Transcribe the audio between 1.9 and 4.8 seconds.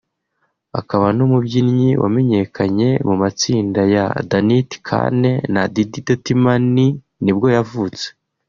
wamenyekanye mu matsinda ya Danity